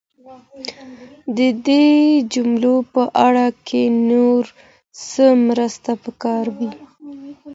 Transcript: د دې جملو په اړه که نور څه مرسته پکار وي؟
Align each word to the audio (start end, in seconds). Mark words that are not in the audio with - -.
د 1.37 1.39
دې 1.67 1.85
جملو 2.33 2.75
په 2.93 3.03
اړه 3.27 3.45
که 3.67 3.81
نور 4.09 4.43
څه 5.09 5.25
مرسته 5.47 5.91
پکار 6.03 6.45
وي؟ 6.57 6.71